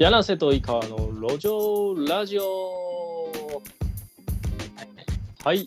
[0.00, 2.44] 柳瀬と井川の路上ラジオ。
[5.42, 5.66] はい、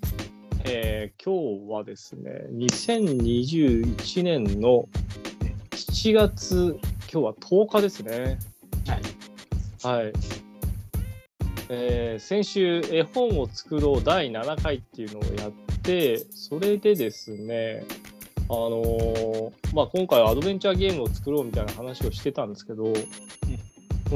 [0.64, 4.88] えー今日はですね2021年の
[5.72, 6.80] 7月
[7.12, 8.40] 今日は10日ですね。
[9.84, 9.98] はい。
[10.00, 10.14] はい、
[11.68, 15.52] えー先週絵本を作ろう第7回っていうのをやっ
[15.82, 17.84] てそれでですね
[18.48, 22.94] あのーまあ、今回はアドベンチャーゲームを作ろうみたいな話をしてたんですけど、こ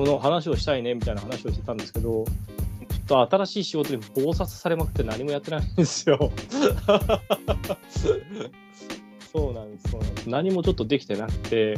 [0.04, 6.32] の話をしたいねみたいな話をしてたんですけど、ちょっと新しい仕事に暴殺されまくって何もやってないんですよ。
[9.32, 10.30] そうなんです、そうなんです。
[10.30, 11.78] 何もちょっとできてなくて、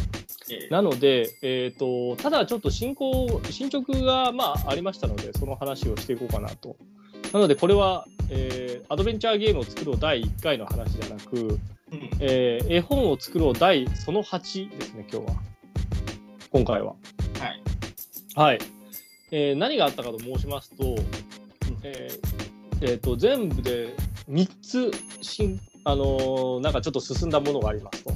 [0.50, 6.78] えなので、えー、とただちょっと進行進捗が、まあ、ありましたのでその話をしていこうかなと。
[7.34, 11.60] なのでこれは、えーアドベンチャーゲームを作ろう第1回の話じゃなく、うん
[12.22, 15.36] えー絵本を作ろう第その8ですね今日は
[16.52, 16.96] 今回は。
[18.38, 18.54] はい。
[18.54, 18.60] はい、
[19.32, 20.96] えー何があったかと申しますと,、
[21.82, 23.96] えーえーと全部で
[24.30, 24.92] 3つ
[25.24, 28.12] しん、あのーなんかちょっと進んだものがありますと。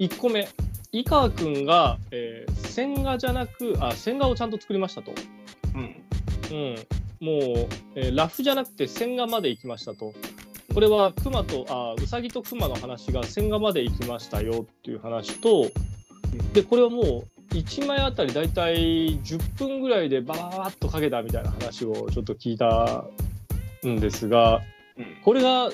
[0.00, 0.48] 1個目
[0.92, 5.12] 井川君が、えー線画じゃなくあ線画をちゃんと作りましたと。
[5.74, 5.96] うん。
[6.50, 6.74] うん、
[7.20, 10.12] もう、えーラフじゃなくて線画まで行きましたと。
[10.74, 15.70] これは熊とあウサギと熊の話が線画まで行きましたよっていう話と
[16.52, 23.04] でこれはもう1枚あたりだいたい10分ぐらいでババババッとかけたみたいな話をちょっと聞いた
[23.86, 24.60] んですが
[24.96, 25.06] うん。
[25.22, 25.70] これが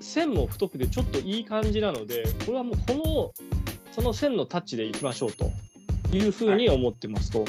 [0.00, 3.46] 線も太くてちょっといい感じなのでこれはもうこの
[3.92, 5.50] その線のタッチでいきましょうと
[6.12, 7.44] いうふうに思ってますと。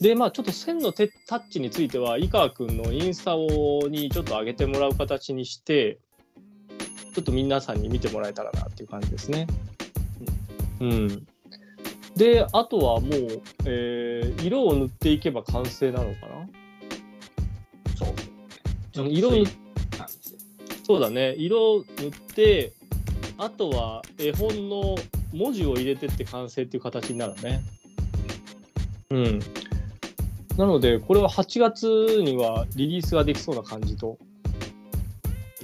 [0.00, 5.98] でまあちょっと線の手タッチについては井川君のインスタをにちょっと上げてもらう形にして
[7.14, 9.46] ちょっと皆さんに見てもらえたらなっていう感じですね。
[10.80, 11.26] うん、
[12.16, 16.48] であとはもう、えー色を塗っていけば完成なのかな？
[18.94, 19.08] そう。
[19.08, 19.30] 色
[20.84, 22.72] そうだね色を塗って
[23.38, 24.94] あとは絵本の
[25.34, 27.60] 文字を入れてって完成っていう形になるね。
[29.10, 29.40] うん。
[30.56, 34.16] なのでこれは8月にはリリースができそうな感じと。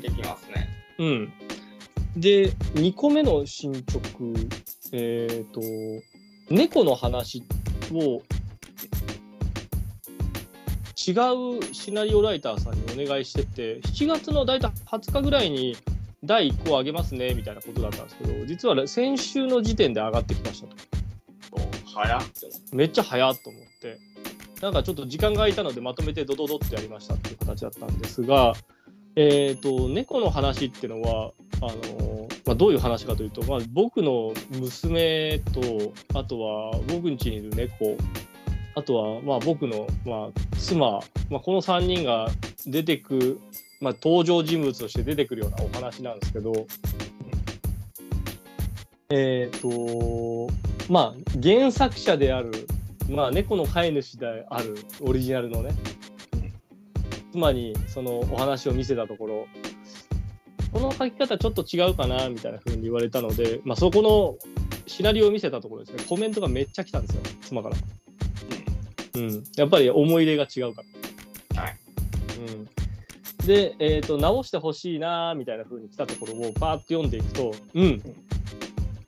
[0.01, 0.69] できますね。
[0.99, 1.33] うん。
[2.17, 3.99] で2個目の進捗
[4.93, 5.61] えっ、と
[6.51, 7.43] 猫の話
[7.93, 8.23] を
[11.05, 11.13] 違
[11.59, 15.77] うシナリオライターさんにお願いしてて7月の大体20日ぐらいに
[16.25, 20.77] 第1個上げますねみたいなことだったんですけど実は先週の時点で上がってきましたと。
[21.95, 22.23] 早っ
[22.73, 23.99] めっちゃ早っと思って。
[24.63, 28.53] なんかちょっと時間が空いたのでまとめてドドドってやりましたっていう形だったんですが
[29.17, 37.97] えっ、と猫の話っていうのはあのまあ、どういう話かというと、まあ、僕の娘とあとは僕ん家にいる猫
[38.75, 41.01] あとはまあ僕のまあ妻、
[41.31, 42.29] まあ、この3人が
[42.67, 43.41] 出てく、
[43.81, 46.67] まあ、登場人物として出てくるようなお話なんですけど
[49.11, 50.49] えっ、と
[50.89, 52.51] まあ原作者である、
[53.11, 55.75] まあ、猫の飼い主であるオリジナルのね
[57.33, 59.47] 妻にそのお話を見せたところ
[60.73, 64.37] この書き方ちょっと違うかなみたいな風に言われたので、まあ、そこの
[64.87, 66.05] シナリオを見せたところですね。
[66.09, 67.77] コメントがめっちゃ来たんですよ妻から。
[69.15, 70.83] うん、やっぱり思い入れが違うか
[71.55, 71.63] ら。
[71.63, 71.77] はい。
[72.39, 78.03] うん、で、えーと、直してほしいなみたいな風に来たところをバーッと読んでいくと、うん、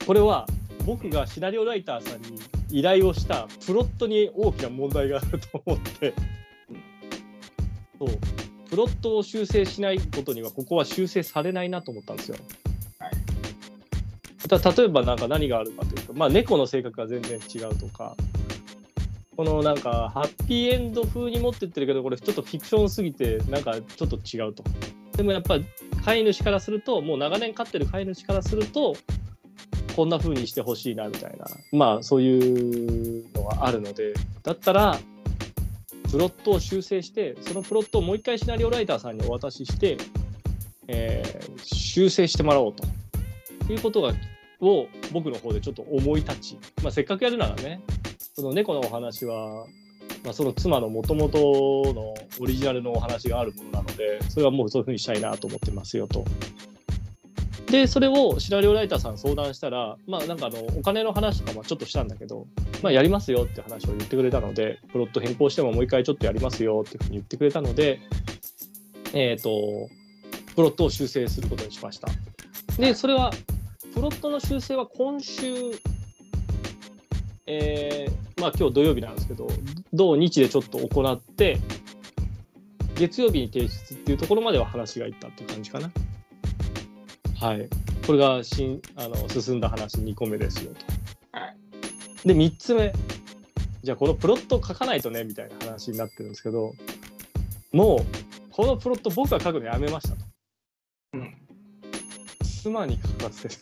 [0.06, 0.46] これは
[0.84, 2.38] 僕がシナリオライターさんに
[2.70, 6.14] 依頼をしたプロットに大きな問題があると思って、
[7.98, 8.08] そう
[8.74, 12.36] プロットを修正しないことにはここは修正されないなと思ったんですよ。
[12.98, 13.12] はい
[14.48, 18.14] た例えばなんか何があるかというと、まあ、猫の性格が全然違うとか
[19.36, 24.64] このなんかハッピーエンド風に持ってってるけどこれちょっとフィクションすぎてなんかちょっと違うと。
[25.16, 25.58] でもやっぱ
[26.04, 28.96] 飼い主からするともう長年飼ってる飼い主からすると
[29.96, 34.98] こんな風にしてほしいなみたいなまあそういうのがあるのでだったら
[36.10, 39.96] プロットを修正してそのプロットをもう一回シナリオライターさんにお渡しして、
[40.86, 41.44] えー
[41.94, 44.12] 修正してもらおうということが
[44.60, 47.80] を僕の方でちょっと思い立ち、まあ、せっかくやるならね
[48.34, 49.66] その猫のお話は、
[50.24, 56.24] まあ、その妻のもともとのオリジナルのお話があるものなのでそれはもうそういうふうにしたいなと思ってますよと。
[57.66, 62.46] でそれをシナリオライターさん相談したらまあなんかあのお金の話とかもちょっとしたんだけど、
[62.82, 68.00] まあ、やりますよって話を言ってくれたのでプロット変更してももう一回ちょっとやりますよっていうふうに言ってくれたので
[69.12, 69.50] えっ、と
[70.54, 72.08] プロットを修正することにしました。
[72.78, 73.30] でそれは
[73.94, 75.54] プロットの修正は今週、
[77.46, 79.48] えーまあ今日土曜日なんですけど、
[79.94, 81.58] 土日でちょっと行って、
[82.94, 85.90] 月曜日に提出っていうところまでは話がいったって感じかな。
[87.40, 87.68] はい。
[88.06, 91.38] これがしんあの進んだ話2個目ですよと。
[91.38, 91.56] はい
[92.26, 92.92] で、3つ目。
[93.82, 96.72] じゃあこのプロット書かないとねみたいな話になってるんですけど、
[97.72, 98.00] もう
[98.50, 100.24] このプロット僕が書くのやめましたと。
[101.14, 101.34] うん。
[102.62, 103.54] 妻に書かせる。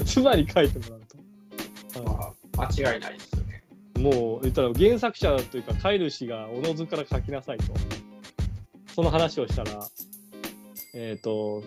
[0.04, 2.02] 妻に書いてもらうと。
[2.02, 3.64] まあ、間違いないですよね。
[3.98, 7.72] もう言ったら原作者というか飼い主がおのずから書きなさいと
[8.94, 9.88] その話をしたら
[10.94, 11.62] えっ、と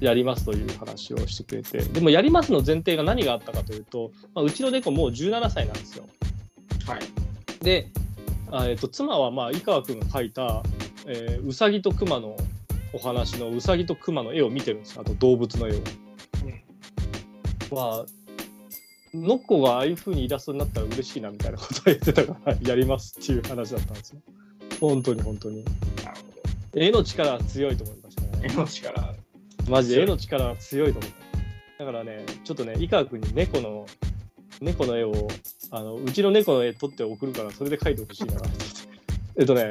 [0.00, 6.04] やりますという話をしてくれてでもやりますの前提が何があったかというと、まあ、うちの猫もう17歳なんですよ
[6.86, 7.64] はい。
[7.64, 7.88] で
[8.50, 10.62] あ、えー、と妻はまあ井川君が描いた、
[11.06, 12.36] えー、うさぎと熊の
[12.92, 15.74] お話のうさぎと熊の絵を見てるんですよあと動物の絵を。
[17.72, 18.06] まあ
[19.14, 24.20] ノッコがああいう風にイラストになったら嬉しいなみたいなことを言ってたからやりますっていう話だったんですよ。
[24.78, 25.64] 本当に本当に。
[25.64, 25.76] なる
[26.16, 26.80] ほど。
[26.80, 28.28] 絵の力は強いと思いましたね。
[28.42, 29.14] 絵の力。
[29.68, 31.10] マジで絵の力は強いと思っ
[31.78, 31.84] た。
[31.84, 33.86] だからね、ちょっとね、井川君に猫の、
[34.60, 35.28] 猫の絵を、
[35.70, 38.40] あの、うちの猫の絵撮って送るから、それで描いてほしいな。
[39.36, 39.70] えっとね、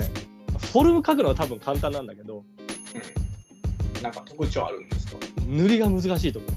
[0.71, 2.43] フォルム描くのは多分簡単なんだけど、
[3.95, 4.03] うん。
[4.03, 5.17] なんか特徴あるんですか？
[5.47, 6.47] 塗りが難しいと思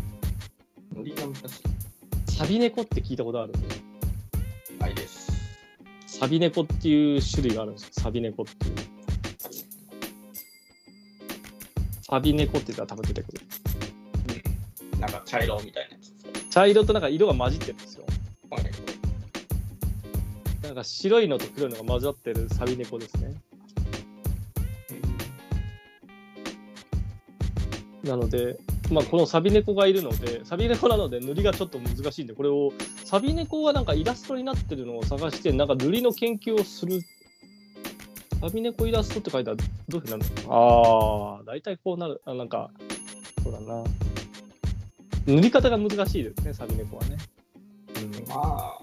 [0.96, 0.98] う。
[0.98, 1.62] 塗りが難し
[2.36, 3.52] サビ猫って聞いたことある？
[3.54, 4.78] い。
[4.78, 5.32] ないです。
[6.06, 7.88] サビ猫っていう種類があるんですよ。
[7.92, 8.74] サビ猫っていう。
[12.10, 13.40] サビ猫って言ったら多分出てくる。
[14.94, 15.00] うん。
[15.00, 16.50] なんか茶色みたいなやつですか？
[16.50, 18.04] 茶色となんか色が混じってるんですよ。
[18.50, 18.62] はい
[20.62, 23.34] なんか白いのと黒いのが混ざってるサビ猫ですね。
[28.04, 28.58] なので、
[28.90, 32.72] まあ、このサビ猫がいるので、サビ猫なので塗りがちょっと難しいんで、これを、
[33.04, 37.02] サビ猫がなんかイラストになってるのを探して、なんか塗りの研究をする。
[38.40, 42.22] サビ猫イラストって書いたらどういうふうになるのああ、大体こうなる。
[42.24, 42.70] あなんか、
[43.42, 43.82] そうだな。
[45.26, 47.16] 塗り方が難しいですね、サビ猫はね。
[47.96, 48.78] うんまあ、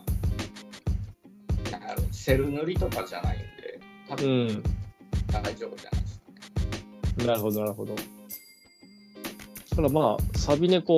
[1.72, 3.80] なんかセル塗りとかじゃないんで、
[4.10, 4.64] 多う分ん、
[5.32, 6.20] 大丈夫じゃないです
[7.16, 7.26] かね。
[7.26, 7.96] なるほど、なるほど。
[7.96, 8.02] だ
[9.78, 10.98] からまあ、サビ猫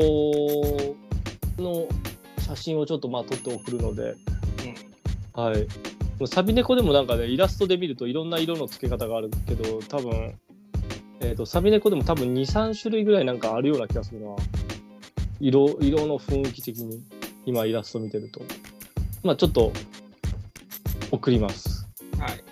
[1.59, 1.87] の
[2.39, 4.15] 写真をちょっとまあ撮って送るので、
[5.33, 5.67] はい。
[6.25, 10.33] サビ猫でもなんかね、イラストで見るといろんな色の付け方があるけど、多分、
[11.19, 14.35] えっ、と、サビ猫でも多分2、3種類ぐらいなんかあるような気がするな。
[15.39, 17.03] 色、色の雰囲気的に、
[17.45, 18.41] 今イラスト見てると。
[19.23, 19.71] まあちょっと、
[21.11, 21.87] 送ります。
[22.19, 22.43] はい。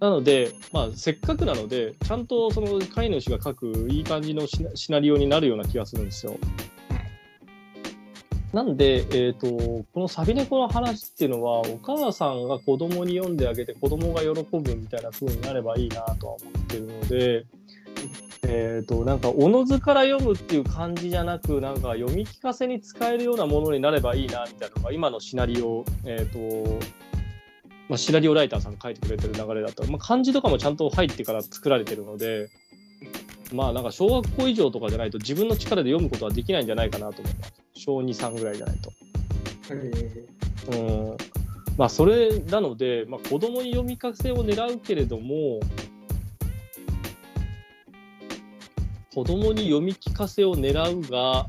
[0.00, 6.38] なので、まあ、せっかくなので、ちゃんとその飼い主が書くいい感じのシナリオになるような気がするんですよ。
[8.52, 9.46] なんで、えー、と
[9.92, 17.46] このサビ猫の話っていうのはお母さんが子供に読んであげて子供が喜ぶみたいな風になればいいなとは思ってるので、
[18.42, 26.80] えー、となんかおのずから読むっていう感じじゃなくなんか読み聞かせに使えるようなものになればいいなみたいなのが今のシナリオ、えーと
[27.88, 32.48] まあ、シナリオライターさんが書いてくれてる流れだったら、まあ、漢字とかもちゃんと入ってから作られてるので
[33.52, 38.92] まあなんか小学校以上とかじゃないと自分の力で読むことはできないんじゃないかなと思います小23ぐらいじゃないと。
[40.72, 40.76] う
[41.14, 41.16] ん
[41.76, 45.60] まあそれなので、まあ、子供に読み聞かせを狙うけれども
[49.14, 51.46] 子供に読み聞かせを狙うが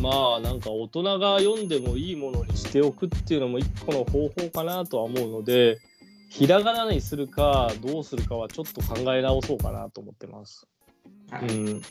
[0.00, 5.78] まあなんか大人が読んでもいいものにしておくっていうのも一個の方法かなとは思うので
[6.34, 10.66] ひらがなにするかどうするかはちょっと考え直そうかなと思ってます。
[11.30, 11.46] はい。
[11.46, 11.82] うん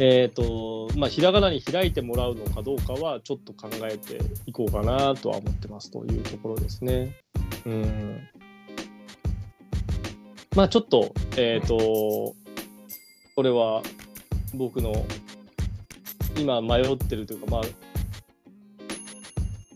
[0.00, 7.14] えっ、とまあひらがなに開いてもらうのかどうかはちょっと考えていこうかなとは思ってますというところですね。
[7.66, 8.20] うん。
[10.56, 13.82] まあちょっとえっ、とこれは
[14.54, 15.04] 僕の
[16.38, 17.62] 今迷ってるというかまあ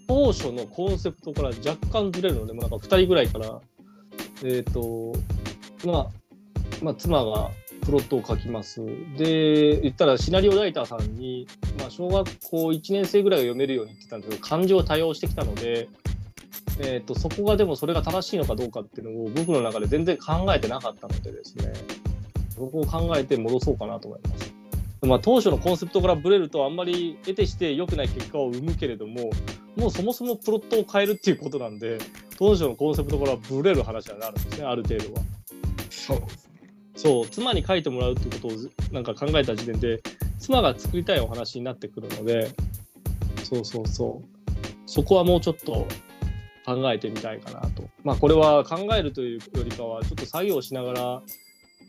[0.06, 3.60] 当初のコンセプトから若干ずれるのでもうなんか2人ぐらいから
[4.44, 5.12] えっ、と
[5.84, 6.06] まあ
[6.82, 7.50] まあ妻が
[7.86, 8.84] プロットを書きます。
[9.16, 11.46] で、言ったらシナリオライターさんに、
[11.78, 15.88] まあ、小学校1年生ぐらいが読めるように言ってたんですけど、漢字を多用してきたので、
[16.80, 21.72] えー、とそこがでもそれが正しいのかどうかっていうのを僕の中で全然考えてなかったのでですね、
[22.56, 24.54] そこを考えて戻そうかなと思います。
[25.02, 29.30] まあ、当初のコンセプトからブレるとあんまり得てして良くない結果を生むけれども、
[29.76, 31.98] もうそもそもプロットを変えるっていうことなんで、
[32.38, 35.20] 当初のコンセプトからブレる話になるんですね、ある程度は。
[35.90, 36.56] そうですね。
[36.96, 40.00] そう妻に書いてもらうっていうことをずなんか考えた時点で
[40.38, 42.50] 妻が作りたいお話になってくるので
[43.44, 44.36] そうそうそう
[44.86, 45.86] そこはもうちょっと
[46.64, 47.84] 考えてみたいかなと。
[48.02, 51.22] まあこれは考えるというよりかはちょっと作業しながら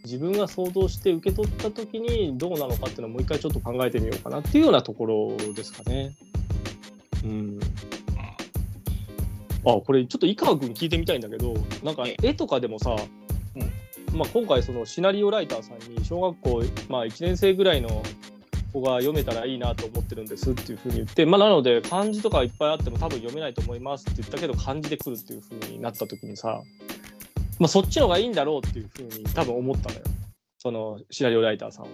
[0.04, 6.16] 自分が想像して受け取った時にどうなのかっていうのをもう一回ちょっと考えてみようかなっていうようなところですかね。
[7.24, 7.57] うん。
[9.68, 12.96] あこれちょっと井川君聞いてみたいんだけどなんか絵とかでもさ、
[14.14, 18.02] まあ、今回そのシナリオライターさんに小学校、まあ、1年生ぐらいの
[18.72, 26.62] 子が読めたらいいなと思ってるんですっていうふうに言って、まあ、なので漢字とかいっぱいあっても多分読めないと思いますって言ったけど漢字で来るっていうふうになった時にさ、
[27.60, 30.02] まあ、そっちの方がいいんだろうっていうふうに多分思ったのよ。
[30.60, 31.92] そのシナリオライターさんは。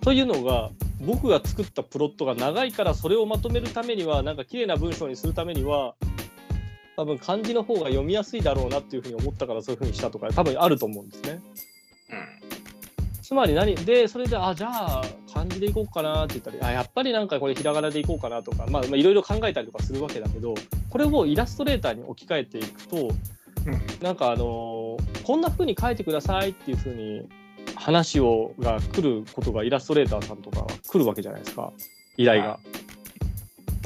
[0.00, 5.94] というのが僕が作ったプロットが長いからそれをまとめるためにはなんか綺麗な文章にするためには
[6.96, 11.40] 多分漢字の方が読みやすいだろうなっていうふうに思ったからそういうふうにしたとか多分あると思うんですね。
[13.22, 14.68] つまり何でそれであじゃ
[15.00, 20.54] あ漢字でいこうかなって言ったりあやっぱりなんかこれひらがなでいこうかなとかまあまあいろいろ考えたりとかするわけだけど
[20.90, 23.08] これをイラストレーターに置き換えていくと
[24.00, 27.28] なんかあのーこんな風に書いてくださいっていう風に
[27.76, 31.72] 話をが来ることがイラストレーターさんとかは来るわけじゃないですか
[32.16, 32.48] 依頼が。
[32.48, 32.58] は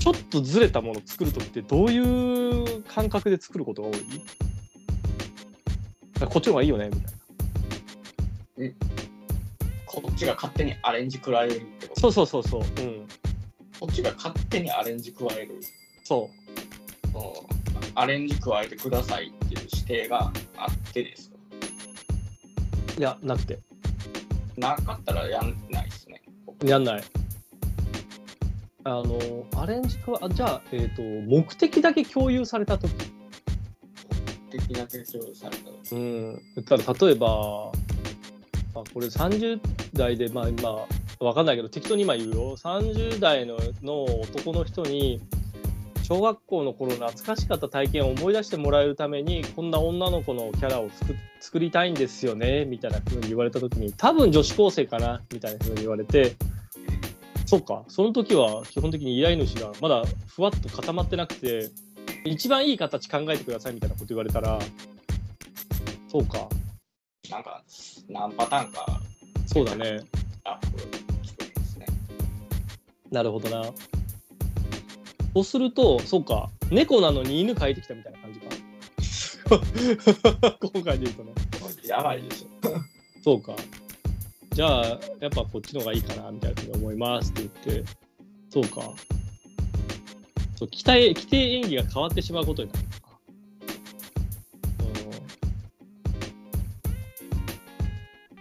[0.00, 3.96] ちょっとずれたものを作る時ってどういう感覚で作ることが多い？
[6.22, 6.98] あこっちの方がいいよねみた
[8.62, 8.74] いな。
[9.84, 12.00] こっちが勝手にアレンジ加えるってこと？
[12.12, 12.82] そうそうそうそう。
[12.82, 13.06] うん。
[13.78, 15.60] こっちが勝手にアレンジ加える？
[16.04, 16.30] そ
[17.14, 17.18] う。
[17.18, 17.50] うん
[17.96, 21.36] アレンジ加えてくださいっていう指定があってですか？
[22.96, 23.58] いや、なくて。
[24.56, 26.22] なかったらやんないですね。
[26.64, 27.02] やんない。
[28.84, 29.18] あの、
[29.56, 32.92] アレンジか、あじゃあ、えっ、と、目的だけ共有されたとき。
[34.50, 36.42] 的な提供されたらうん。
[36.56, 37.72] だから、例えば、
[38.72, 39.60] あこれ30
[39.94, 40.86] 代で、まあ今、
[41.20, 42.56] わかんないけど、適当に今言うよ。
[42.56, 45.20] 30代のの男の人に、
[46.10, 56.34] 小学校の頃懐かしかった体験を思い出してもらえるためにこんな女の子のキャラを作作りたいんですよねみたいな風に言われた時に多分女子高生かなみたいな風に言われて
[57.46, 61.70] そうかその時は基本的に依頼主がまだふわっと固まってなくて
[62.24, 64.58] 一番いい形考えてくださいみたいなこと言われたら
[66.08, 66.48] そうか。
[67.30, 67.62] なんか
[68.08, 69.00] 何パターンか
[69.46, 70.00] そうだね。
[70.42, 70.80] アップ
[71.28, 71.86] 作るんですね。
[73.12, 73.62] なるほどな
[75.34, 78.46] そうするとそうか猫なのに犬描いてきたみたいな感じか
[80.72, 81.32] 今回で言うとね
[81.90, 82.70] やばいでしょ。
[83.22, 83.56] そうか。
[84.52, 84.86] じゃあ、
[85.20, 87.90] やっぱこっちの方がいいかな、みたいなふうに思いますって言って、
[88.48, 88.82] そうか。
[90.56, 93.18] そう、規定、規定演技が変わってしまうことになるのか。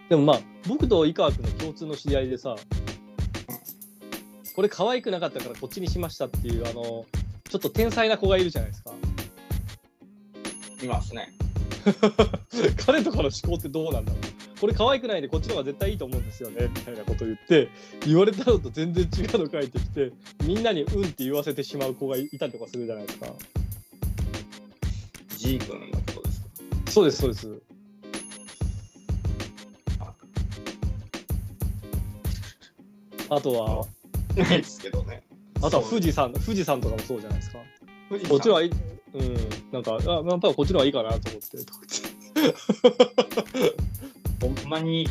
[0.02, 0.10] うん。
[0.10, 2.56] でもまあ、僕と井川君の共通の知り合いでさ、
[4.60, 7.06] これ可愛くなかったからこっちにしましたっていう、あの、
[7.50, 8.92] ちょっと天才な子がいるじゃないですか。
[10.84, 11.30] いますね。
[12.86, 14.60] 彼とかの思考ってどうなんだろう。
[14.60, 17.70] これ可愛くないんでこっちの方が絶対いいと思うんですよねみたいなこと言って
[18.06, 20.12] 言われたのと全然違うの書いてきて
[20.44, 23.28] みんなに「うん」って言わせてしまう子がいたりとかするじゃないですか。
[25.38, 26.48] G 君のことですか？
[26.92, 27.62] そうですそうです。
[33.30, 33.88] あとは
[34.36, 35.24] ないですけどね。
[35.62, 37.60] あとは富士士山富士山とかもそうじゃないですか
[38.08, 38.72] 富士こっちはいい
[39.14, 39.38] うん
[39.74, 41.58] なんかあやっぱりこっちの方がいいかなと思って
[44.64, 45.06] ほんまに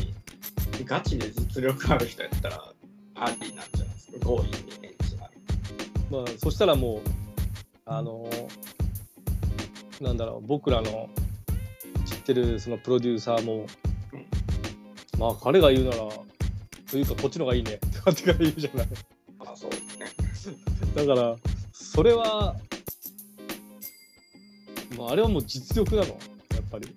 [0.85, 2.73] ガチで実力ある人やったら
[3.15, 4.19] ありなんじゃないですか。
[4.21, 5.29] 強引に演じない。
[6.09, 7.01] まあ、そしたらもう、
[7.85, 8.29] あの
[10.01, 11.09] なんだろう、僕らの
[12.05, 13.67] 知ってるそのプロデューサーも、
[15.17, 15.97] まあ、彼が言うなら、
[16.89, 18.87] というか、こっちの方がいいねってかって言うじゃない。
[21.05, 21.35] だから、
[21.71, 22.57] それは、
[24.97, 26.17] まあ、あれはもう実力なの、やっ
[26.69, 26.93] ぱり。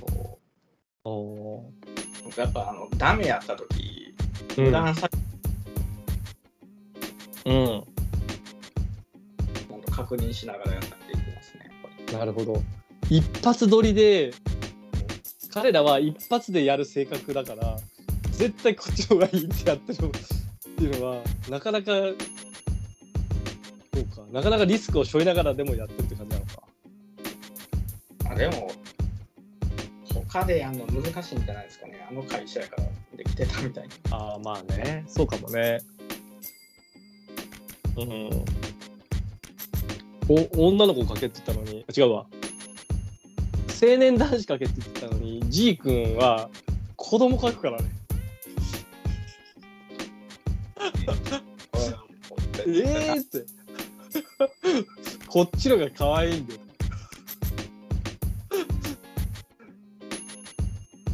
[0.00, 0.40] こ
[1.04, 1.72] おう
[2.36, 4.14] やっぱあのダメやった時、
[4.58, 5.08] うん無断さ
[7.46, 7.54] うん、
[9.68, 10.96] ほんと確認しながらやっていき
[11.30, 12.18] ますね。
[12.18, 12.62] なるほど。
[13.10, 14.32] 一発撮りで、
[15.52, 17.76] 彼らは一発でやる性格だから、
[18.32, 20.10] 絶対こっちの方がいいってやってるっ
[20.76, 21.92] ていうのは、なかなか、
[24.34, 26.62] なかなかリスクを背負いながらでもやってるって感じなのか。
[28.32, 28.72] あでも、
[30.26, 32.04] 他でやるの難しいんじゃないですかね。
[32.10, 32.82] あの会社やから
[33.16, 33.90] できてたみたいに。
[34.10, 35.80] ああ、まあね、そうかもね。
[37.96, 38.44] うん。
[40.56, 42.26] お女の子かけって言ったのに、あ違うわ。
[43.80, 46.50] 青年男子かけって言ってたのに、G 君は
[46.96, 47.88] 子供かくからね。
[52.66, 53.63] えーって。
[55.34, 56.60] こっちのが可愛いんだよ。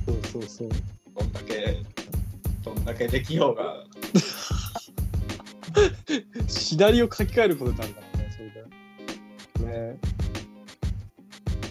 [0.05, 0.69] そうそうそう。
[1.19, 1.79] どんだけ、
[2.62, 3.77] どんだけできようが、
[6.49, 8.31] シナリオ書き換えることになるからね、
[9.57, 9.73] それで。
[9.95, 9.99] ね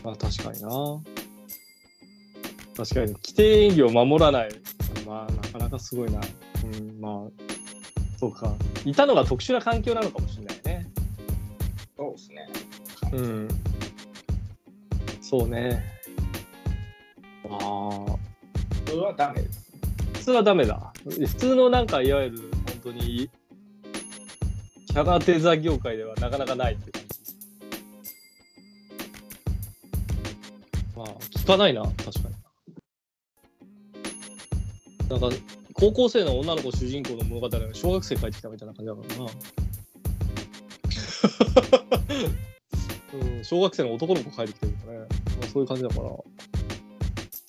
[0.03, 0.69] まあ確かにな。
[2.75, 4.49] 確かに、規定演技を守らない。
[5.05, 6.19] まあなかなかすごいな。
[6.63, 8.55] うん、まあ、そうか。
[8.85, 10.48] いたのが特殊な環境なのかもしれない。
[13.11, 13.47] うん。
[15.21, 15.83] そうね。
[17.49, 17.59] ああ。
[18.85, 19.71] 普通はダメです。
[20.13, 20.93] 普通はダメだ。
[21.03, 22.39] 普通のなんかいわゆる
[22.83, 23.29] 本当に
[24.87, 27.09] キャラテザ業界ではなかなかないって感じ。
[30.95, 32.35] まあ聞かないな確かに。
[35.09, 35.29] なんか
[35.73, 39.15] 高校生の女の子主人公の物語が小学生帰ってきたみたいな感じだから
[42.25, 42.39] な。
[43.13, 45.05] うん、小学生の男の子帰ってきてるからね、ま
[45.43, 46.09] あ、そういう感じだから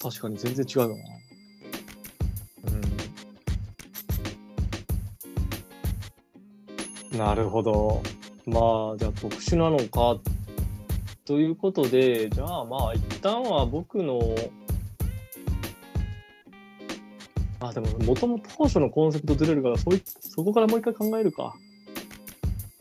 [0.03, 0.95] 確かに全然違うよな。
[7.13, 8.03] うんなるほど。
[8.47, 10.19] まあ、じゃあ特殊なのか。
[11.27, 14.21] ということで、じゃあまあ、一旦は僕の、
[17.61, 21.55] あ、でも、もともと当初のコンセプトずれるから、そいそこからもう一回考えるか。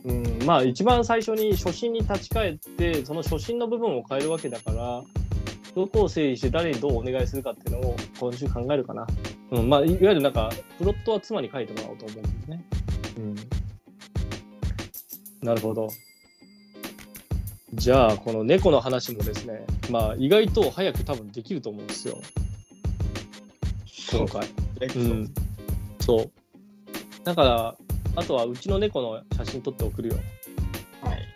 [0.06, 5.04] うん、まあ、一番最初に初心に立ち返って、その初心の部分を変えるわけだから、
[5.76, 9.08] どこを整理して誰にどうお願いするかっていうのを今週考えるかな。
[9.52, 12.66] うん、まあ、いわゆるなんか、プロットは妻に書いてもらおうと思うんですね。
[13.18, 13.36] うん。
[15.42, 15.90] なるほど。
[17.74, 22.18] じゃあ、この猫の話もですね、まあ、意外と早く多分できると思うんですよ。
[24.12, 24.48] 今回。
[24.96, 25.34] うん。
[26.00, 26.32] そう。
[27.24, 27.89] だから、
[28.20, 30.16] あとはうちの猫の写真撮って送るよ。
[31.02, 31.28] はい。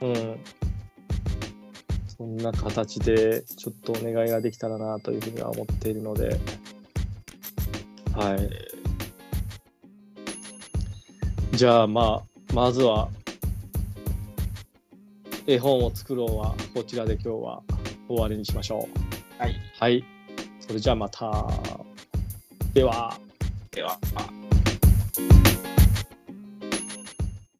[0.00, 0.40] うん。
[2.08, 6.40] そんな形で、ちょっとお願いができたらなというふうには思っているので、
[8.16, 8.50] はい。
[11.56, 13.08] じゃあ、まあ、まずは、
[15.46, 17.62] 絵本を作ろうは、こちらで今日は
[18.08, 18.88] 終わりにしましょ
[19.38, 19.40] う。
[19.40, 19.54] はい。
[19.78, 20.04] はい。
[20.58, 21.46] それじゃあまた。
[22.72, 23.16] では。
[23.70, 24.33] では、あ